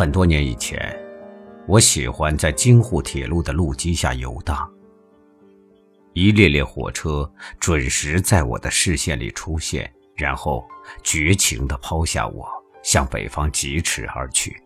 [0.00, 0.98] 很多年以前，
[1.66, 4.66] 我喜欢在京沪铁路的路基下游荡。
[6.14, 10.66] 一列列火车准时在我的视线里出现，然后
[11.02, 12.48] 绝情地抛下我，
[12.82, 14.56] 向北方疾驰而去。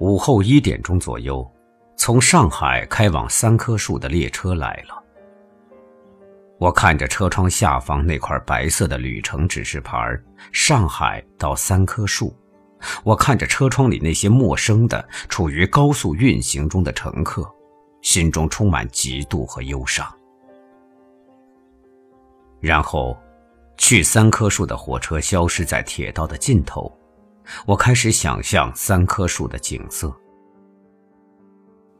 [0.00, 1.48] 午后一点钟左右，
[1.96, 5.00] 从上海开往三棵树的列车来了。
[6.58, 9.96] 我看着车窗下方那块白色的旅程指示牌
[10.50, 12.36] 上海到三棵树。
[13.04, 17.48] 我看着车窗里那些陌生的、处于高速运行中的乘客，
[18.02, 20.06] 心中充满嫉妒和忧伤。
[22.60, 23.16] 然后，
[23.76, 26.90] 去三棵树的火车消失在铁道的尽头，
[27.66, 30.14] 我开始想象三棵树的景色。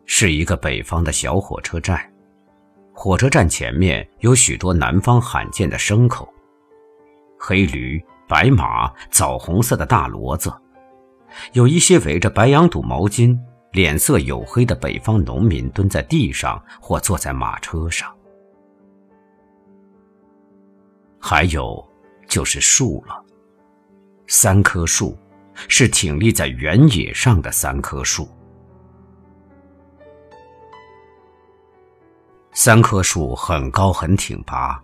[0.05, 1.99] 是一个北方的小火车站，
[2.93, 6.29] 火车站前面有许多南方罕见的牲口：
[7.39, 10.53] 黑驴、白马、枣红色的大骡子。
[11.53, 13.39] 有一些围着白羊肚毛巾、
[13.73, 18.13] 脸色黝黑的北方农民蹲在地上或坐在马车上，
[21.19, 21.87] 还有
[22.27, 23.25] 就是树了。
[24.27, 25.19] 三棵树，
[25.69, 28.29] 是挺立在原野上的三棵树。
[32.53, 34.81] 三棵树很高很挺拔。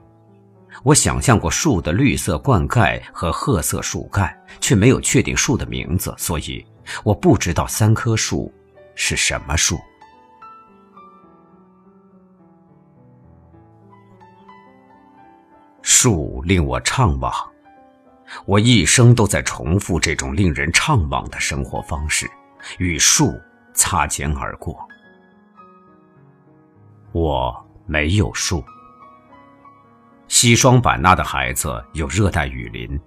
[0.86, 6.64] 我想象过树的绿色冠盖和褐色树干，却没有确定树的名字，所以
[7.02, 8.54] 我不知道三棵树
[8.94, 9.76] 是什么树。
[15.82, 17.34] 树令我怅惘，
[18.44, 22.30] 我一生都在重复这种令人怅惘的生活方式，
[22.78, 23.34] 与树
[23.74, 24.86] 擦肩而过。
[27.10, 28.62] 我没有树。
[30.28, 33.00] 西双版纳的孩子有热带雨林，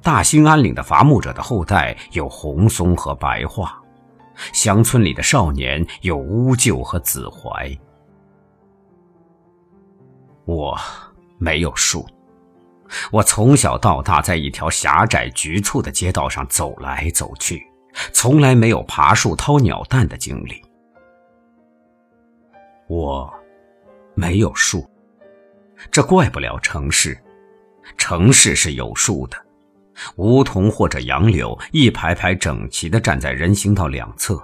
[0.00, 3.70] 大兴安岭的伐木者的后代有红松和白桦，
[4.52, 7.78] 乡村里的少年有乌桕和紫槐。
[10.44, 10.78] 我
[11.38, 12.06] 没有树，
[13.10, 17.66] 我从小到大在一条狭窄局促的街道上走来走去，
[18.12, 20.62] 从来没有爬树掏鸟蛋的经历。
[22.88, 23.32] 我
[24.14, 24.88] 没有树。
[25.90, 27.18] 这怪不了城市，
[27.98, 29.36] 城市是有树的，
[30.16, 34.42] 梧桐或者杨柳一排排整齐地站在人行道两侧。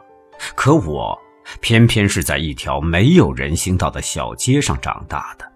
[0.55, 1.19] 可我
[1.61, 5.51] 偏偏是在一条没有人行道的小街上长大的，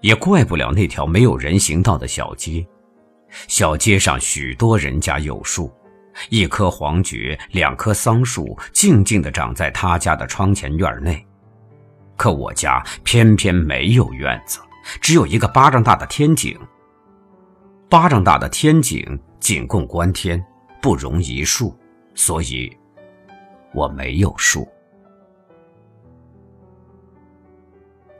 [0.00, 2.66] 也怪不了那条没有人行道的小街。
[3.48, 5.72] 小街上许多人家有树，
[6.30, 11.26] 一棵黄桷，两棵桑树，静静地长在他家的窗前院内。
[12.16, 14.60] 可我家偏偏没有院子，
[15.00, 16.58] 只有一个巴掌大的天井。
[17.88, 20.44] 巴掌大的天井仅供观天，
[20.80, 21.76] 不容一树，
[22.14, 22.74] 所以
[23.72, 24.66] 我没有树。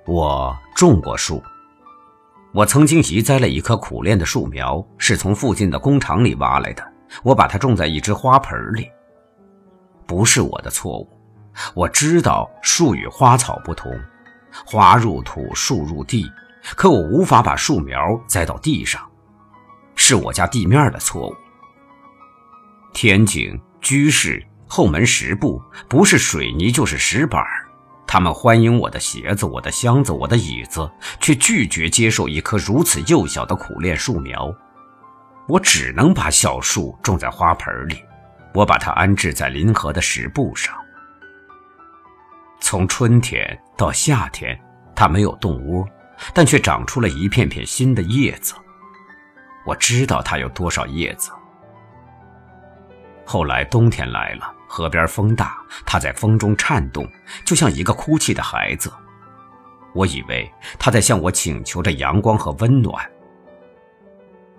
[0.06, 1.42] 我种过树，
[2.52, 6.84] 我曾经移栽了一棵苦练的树苗，是从附近的工厂里挖来的。
[7.22, 8.90] 我把它种在一只花盆里，
[10.06, 11.08] 不是我的错误。
[11.74, 13.92] 我知道树与花草不同，
[14.66, 16.30] 花入土，树入地，
[16.76, 19.00] 可我无法把树苗栽到地上，
[19.94, 21.36] 是我家地面的错误。
[22.92, 27.44] 天井、居室、后门十步，不是水泥就是石板
[28.06, 30.88] 他们欢迎我的鞋子、我的箱子、我的椅子，
[31.18, 34.54] 却拒绝接受一棵如此幼小的苦练树苗。
[35.48, 38.02] 我只能把小树种在花盆里，
[38.54, 40.74] 我把它安置在临河的石布上。
[42.64, 44.58] 从春天到夏天，
[44.96, 45.86] 它没有动窝，
[46.32, 48.54] 但却长出了一片片新的叶子。
[49.66, 51.30] 我知道它有多少叶子。
[53.26, 57.06] 后来冬天来了，河边风大，它在风中颤动，
[57.44, 58.90] 就像一个哭泣的孩子。
[59.92, 62.94] 我以为它在向我请求着阳光和温暖。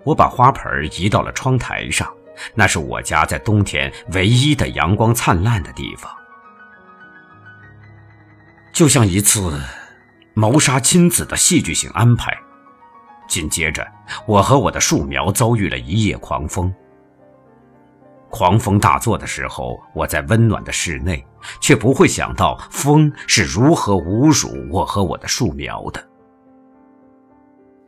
[0.04, 2.08] 我把花盆移到了窗台上，
[2.54, 6.08] 那是我家在冬天唯一的阳光灿烂的地方。
[8.76, 9.58] 就像一次
[10.34, 12.36] 谋杀亲子的戏剧性安排。
[13.26, 13.82] 紧接着，
[14.26, 16.70] 我和我的树苗遭遇了一夜狂风。
[18.28, 21.26] 狂风大作的时候，我在温暖的室内，
[21.58, 26.06] 却不会想到风是如何侮辱我和我的树苗的。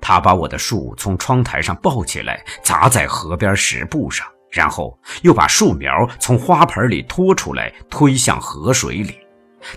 [0.00, 9.19] 他把我的树从窗台上抱起来，砸在河边石布上，然后又把树苗从花盆里拖出来，推向河水里。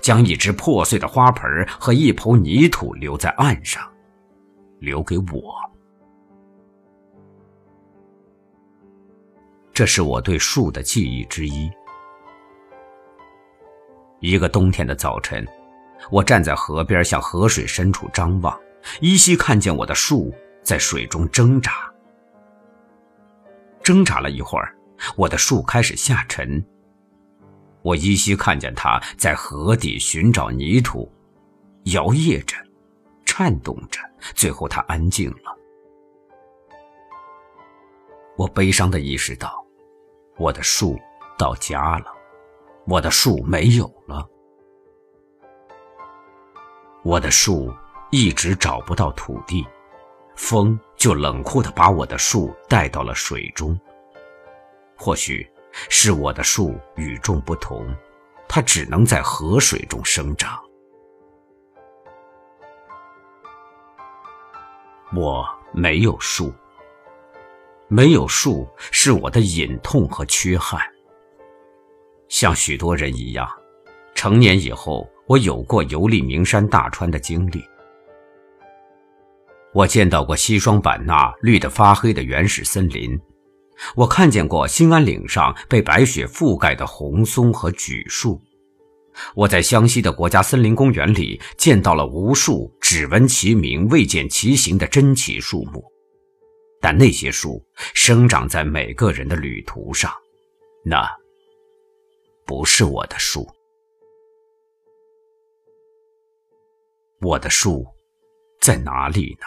[0.02, 3.82] 将一只破碎的花盆和一抔泥土留在岸上，
[4.80, 5.56] 留给我。
[9.74, 11.72] 这是我对树的记忆之一。
[14.20, 15.48] 一个冬天的早晨，
[16.12, 18.60] 我站在河边，向河水深处张望，
[19.00, 20.32] 依稀看见我的树
[20.62, 21.92] 在水中挣扎。
[23.82, 24.76] 挣扎了一会儿，
[25.16, 26.64] 我的树开始下沉。
[27.82, 31.12] 我依稀看见他在河底寻找泥土，
[31.86, 32.56] 摇曳着，
[33.26, 34.00] 颤动着，
[34.36, 35.58] 最后他安静了。
[38.38, 39.66] 我悲伤的意识到，
[40.38, 41.00] 我的树
[41.38, 42.06] 到家了。
[42.88, 44.28] 我的树没有了，
[47.04, 47.72] 我的树
[48.10, 49.64] 一直找不到土地，
[50.36, 53.80] 风就冷酷地把我的树带到了水中。
[54.98, 55.48] 或许
[55.90, 57.88] 是我的树与众不同，
[58.48, 60.60] 它只能在河水中生长。
[65.14, 66.54] 我没有树，
[67.88, 70.82] 没有树是我的隐痛和缺憾。
[72.30, 73.50] 像许多人一样，
[74.16, 77.62] 成年以后，我有过游历名山大川的经历。
[79.74, 83.20] 我见到过西双版纳绿得发黑的原始森林，
[83.96, 88.42] 我看见过兴安岭上被白雪覆盖的红松和榉树，
[89.36, 95.84] 我在湘西的国家森林公园里见到了无数只闻其名未见其形的珍奇树木，
[96.80, 97.64] 但那些树
[97.94, 100.12] 生长在每个人的旅途上，
[100.84, 101.08] 那。
[102.44, 103.48] 不是我的树，
[107.22, 107.86] 我的树
[108.60, 109.46] 在哪里呢？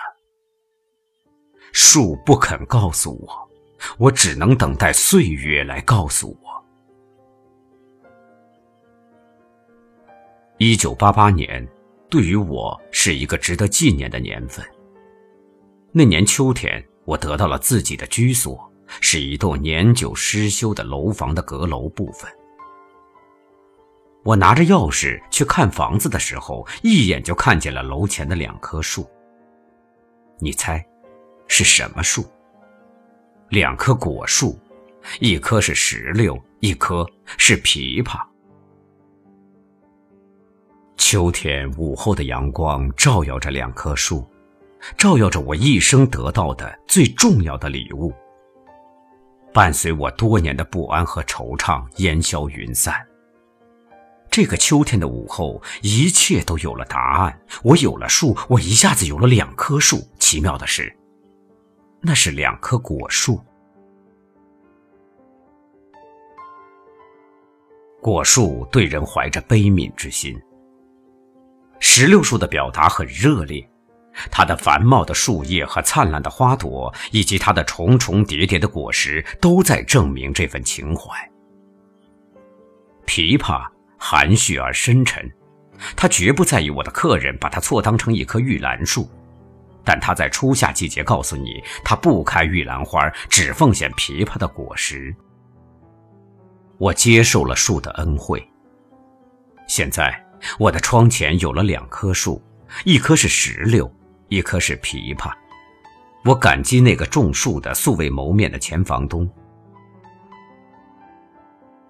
[1.72, 3.50] 树不肯告诉我，
[3.98, 6.64] 我只能等待岁月来告诉我。
[10.58, 11.66] 一九八八年，
[12.08, 14.64] 对于我是一个值得纪念的年份。
[15.90, 22.30] 那年秋天，我得到了自己的居所，是一栋年久失修的楼房的阁楼部分。
[24.24, 29.06] 我拿着钥匙去看房子的时候，一眼就看见了楼前的两棵树。
[30.38, 30.84] 你猜，
[31.46, 32.24] 是什么树？
[33.54, 34.58] 两棵果树，
[35.20, 37.08] 一棵是石榴，一棵
[37.38, 38.20] 是枇杷。
[40.96, 44.28] 秋天午后的阳光照耀着两棵树，
[44.98, 48.12] 照耀着我一生得到的最重要的礼物。
[49.52, 52.92] 伴随我多年的不安和惆怅烟消云散。
[54.32, 57.40] 这个秋天的午后，一切都有了答案。
[57.62, 60.02] 我有了树，我一下子有了两棵树。
[60.18, 60.92] 奇妙的是，
[62.06, 63.40] 那是两棵果树。
[68.02, 70.38] 果树对人怀着悲悯之心。
[71.80, 73.66] 石榴树的表达很热烈，
[74.30, 81.10] 它的繁茂的树叶和灿烂的花朵，以及它的重重叠叠的果实，都在证明这份情怀。
[83.06, 83.66] 枇杷。
[83.96, 85.26] 含蓄而深沉，
[85.96, 89.08] 他绝不在意我的客人把它错当成一棵玉兰树，
[89.84, 95.14] 但他在初夏季节告诉你，他不开玉兰花，只奉献枇杷的果实。
[96.78, 98.42] 我接受了树的恩惠。
[99.66, 100.12] 现在
[100.58, 102.42] 我的窗前有了两棵树，
[102.84, 103.90] 一棵是石榴，
[104.28, 105.32] 一棵是枇杷。
[106.24, 109.28] 我感激那个种树的素未谋面的前房东。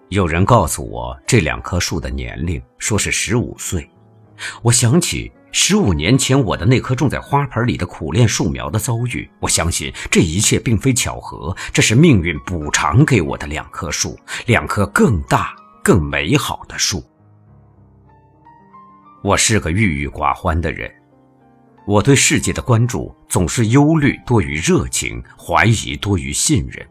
[0.09, 3.89] 有人告诉我这两棵树的年龄，说是十五岁。
[4.61, 9.27] 我想起十五年前我的那棵种在花盆里的苦练树苗的遭遇。
[9.39, 17.01] 我相信这一切并非巧合，这是命运补偿给我的两棵树，两棵更大、更美好的树。
[19.23, 20.93] 我是个郁郁寡欢的人，
[21.87, 26.85] 我对世界的关注总是忧虑多于热情，怀疑多于信任。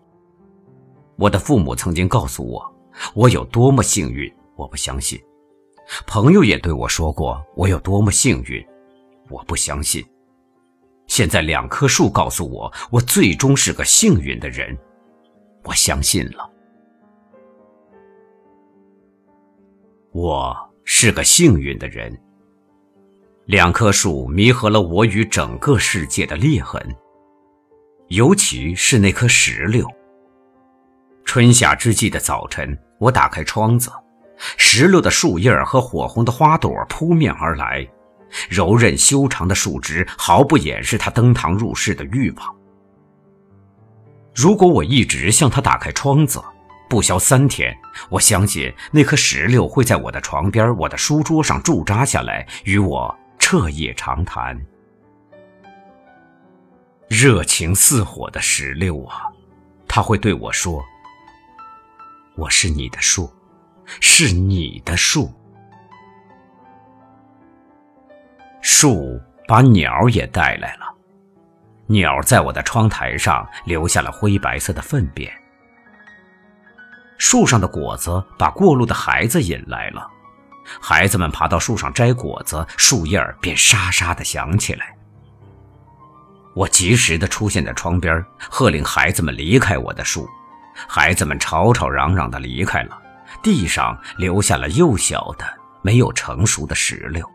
[1.16, 2.75] 我的父母曾经告诉我。
[3.12, 5.21] 我有多么幸运，我不相信。
[6.07, 8.64] 朋友也对我说过我有多么幸运，
[9.31, 10.05] 我不相信。
[11.07, 14.76] 现在两棵树告诉我，我最终是个幸运的人，
[15.64, 16.50] 我相信了。
[20.12, 22.19] 我是个幸运的人。
[23.47, 26.81] 两棵树弥合了我与整个世界的裂痕，
[28.09, 29.87] 尤其是那棵石榴。
[31.26, 33.91] 春夏之际的早晨，我打开窗子，
[34.37, 37.87] 石榴的树叶和火红的花朵扑面而来，
[38.49, 42.57] 柔韧修长的树枝毫不掩饰它登堂入室的欲望。
[44.35, 46.43] 如果我一直向它打开窗子，
[46.91, 47.76] 不消三天，
[48.11, 54.61] 我相信那棵石榴会在我的床边、我的书桌上驻扎下来，与我彻夜长谈。
[57.09, 59.23] 热情似火的石榴啊，
[59.87, 60.85] 他会对我说。
[62.37, 63.33] 我是你的树，
[64.00, 65.33] 是你的树。
[68.61, 70.87] 树把鸟也带来了，
[71.87, 75.33] 鸟在我的窗台上留下了灰白色的粪便。
[77.19, 80.07] 树上的果子把过路的孩子引来了，
[80.81, 84.97] 孩子们爬到树上摘果子，树叶儿便沙沙的响起来。
[86.55, 90.29] 我及时的出现在窗边，喝令孩子们离开我的树。
[90.88, 92.99] 孩子们吵吵嚷嚷的离开了，
[93.43, 95.45] 地上留下了幼小的、
[95.83, 97.28] 没有成熟的石榴。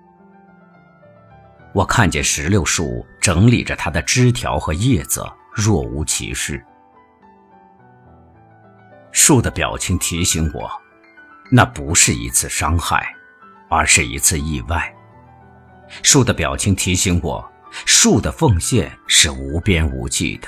[1.74, 6.63] 我看见石榴树整理着它的枝条和叶子，若无其事。
[9.12, 10.69] 树的表情提醒我，
[11.51, 13.13] 那不是一次伤害，
[13.69, 14.93] 而是一次意外。
[16.03, 17.48] 树的表情提醒我。
[17.86, 20.48] 树的奉献是无边无际的，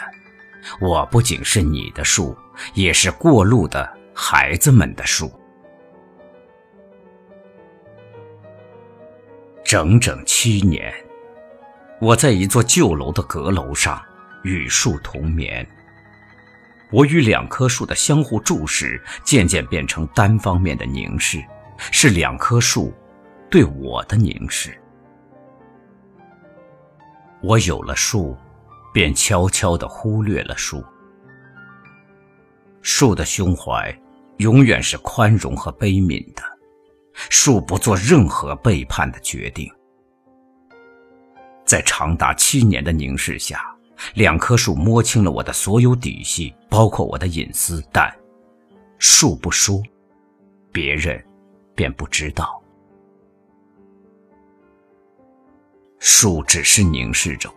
[0.79, 2.35] 我不仅是你的树，
[2.73, 3.87] 也是过路的
[4.23, 5.31] 孩子们的树。
[9.65, 10.93] 整整七年，
[11.99, 13.99] 我在一座旧楼的阁楼上
[14.43, 15.67] 与树同眠。
[16.91, 21.43] 我与两棵树的相互注视，渐渐变成单方面的凝视，
[21.91, 22.93] 是两棵树
[23.49, 24.79] 对我的凝视。
[27.41, 28.37] 我有了树，
[28.93, 30.85] 便悄悄地忽略了树。
[32.83, 33.91] 树的胸怀
[34.41, 36.41] 永远是宽容和悲悯的，
[37.29, 39.71] 树不做任何背叛的决定。
[41.63, 43.63] 在长达七年的凝视下，
[44.15, 48.11] 两棵树摸清了我的所有底细，包括我的隐私，但
[48.97, 49.79] 树不说，
[50.71, 51.23] 别人
[51.75, 52.59] 便不知道。
[55.99, 57.55] 树只是凝视着我。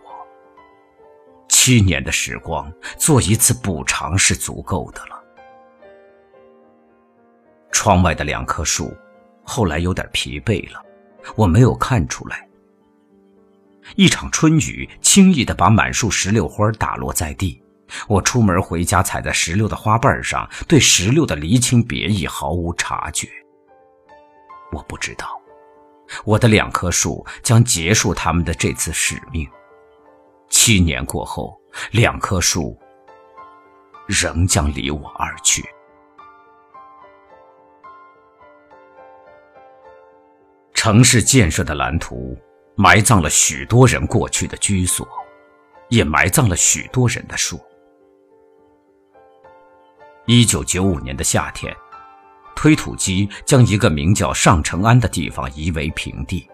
[1.48, 5.13] 七年的时光，做一次补偿是足够的了。
[7.74, 8.96] 窗外的两棵树，
[9.42, 10.80] 后来有点疲惫了，
[11.34, 12.48] 我没有看出来。
[13.96, 17.60] 一场春雨轻易地把满树石榴花打落在地，
[18.06, 23.28] 我出门回家，踩在石榴的花瓣上，对石榴的离情别意毫无察觉。
[24.72, 25.28] 我不知道。
[26.24, 29.46] 我的两棵树将结束他们的这次使命。
[30.48, 32.78] 七年过后，两棵树
[34.06, 35.64] 仍将离我而去。
[40.84, 42.36] 城市建设的蓝图
[42.76, 45.08] 埋葬了许多人过去的居所，
[45.88, 47.58] 也埋葬了许多人的树。
[50.26, 51.74] 一九九五年的夏天。
[52.54, 56.46] 推土机将一个名叫上承安的地方夷为平地。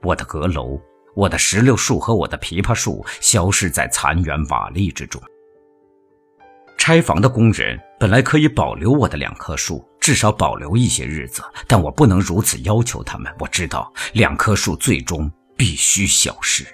[0.00, 0.80] 我的阁楼、
[1.16, 5.20] 我的石榴树和我的枇杷树消失在残垣瓦砾之中。
[6.78, 13.32] 拆房的工人本来可以保留我的两棵树，至少保留一些日子，但我不能如此要求他们。
[13.38, 16.66] 我知道两棵树最终必须消失。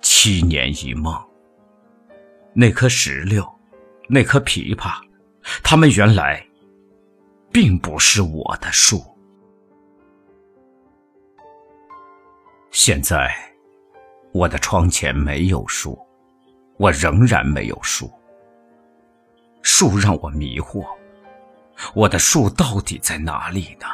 [0.00, 1.14] 七年一梦，
[2.54, 3.46] 那棵石榴。
[4.08, 5.00] 那棵枇杷，
[5.62, 6.44] 它们原来
[7.50, 9.02] 并不是我的树。
[12.70, 13.32] 现在，
[14.32, 15.98] 我的窗前没有树，
[16.78, 18.10] 我仍然没有树。
[19.62, 20.86] 树让我迷惑，
[21.94, 23.86] 我的树到底在哪里呢？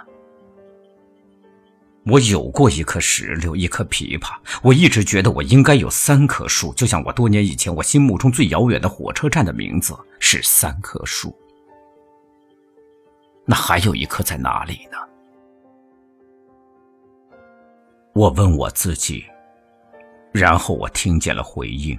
[2.06, 4.34] 我有过一棵石榴，一棵枇杷。
[4.62, 11.36] 我一直觉得我应该有三棵树，就像我多年以前我心目中最遥远的火车站的名字是三棵树。
[13.44, 14.96] 那还有一棵在哪里呢？
[18.14, 19.24] 我问我自己，
[20.32, 21.98] 然后我听见了回应。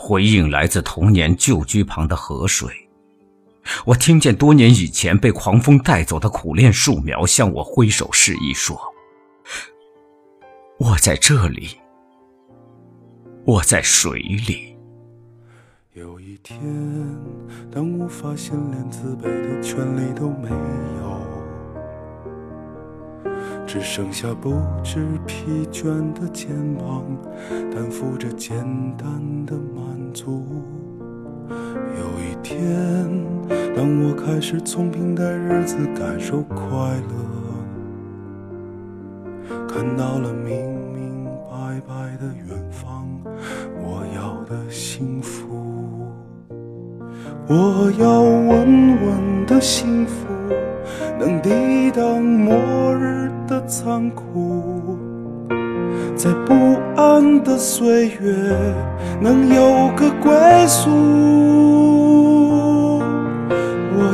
[0.00, 2.72] 回应来自童年旧居旁的河水。
[3.84, 8.78] 我听见多年以前被狂风带走的苦楝树苗向我挥手示意，说
[10.78, 11.76] ：“我在这里，
[13.44, 14.76] 我在水里。”
[15.94, 16.60] 有一天，
[17.70, 20.48] 当我发现连自卑的权利都没
[21.02, 21.20] 有，
[23.66, 27.04] 只剩下不知疲倦的肩膀，
[27.70, 28.56] 担负着简
[28.96, 29.58] 单的。
[32.58, 33.08] 天。
[33.76, 36.56] 当我开始从平淡日子感受快
[39.46, 40.56] 乐，看到了明
[40.92, 43.06] 明白白的远方，
[43.80, 45.46] 我要的幸福，
[47.46, 48.50] 我要稳
[49.06, 50.26] 稳的幸福，
[51.20, 52.56] 能抵挡末
[52.96, 54.98] 日的残酷。
[56.16, 58.74] 在不安的岁月
[59.20, 61.87] 能有个归宿。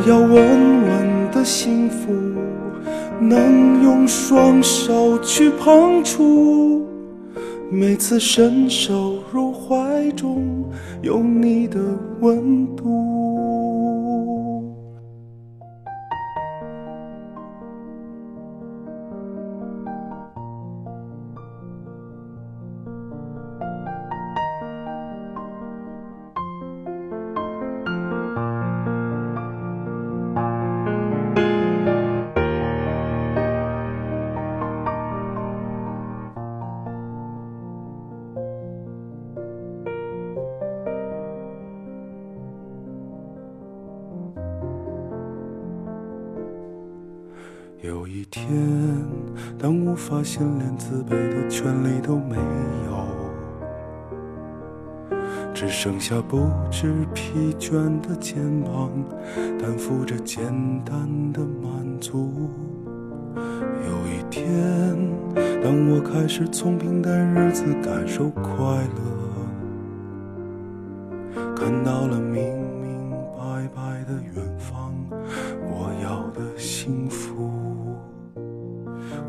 [0.07, 2.13] 要稳稳的幸福，
[3.19, 6.87] 能用双手去碰触。
[7.71, 10.67] 每次伸手入怀中，
[11.01, 11.81] 有你的
[12.21, 13.24] 温度。
[48.25, 48.49] 一天，
[49.59, 52.37] 当我发现连自卑的权利都没
[52.87, 53.07] 有，
[55.53, 58.91] 只剩下不知疲倦的肩膀，
[59.61, 60.43] 担负着简
[60.87, 62.49] 单的满足。
[63.37, 64.43] 有一天，
[65.63, 68.43] 当我开始从平淡日子感受快
[71.35, 72.43] 乐，看到了明
[72.81, 74.54] 明白白的远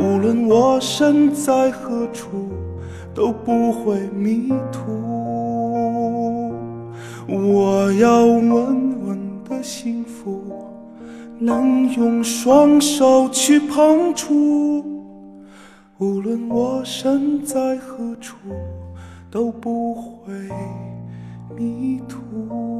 [0.00, 2.28] 无论我身在何处，
[3.12, 6.52] 都不会迷途。
[7.26, 10.40] 我要稳稳的幸福，
[11.38, 14.84] 能用双手去碰触。
[15.98, 18.36] 无论我身在何处，
[19.30, 20.32] 都不会
[21.56, 22.77] 迷途。